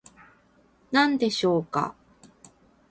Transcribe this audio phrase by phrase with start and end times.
[0.91, 1.93] 何でしょうか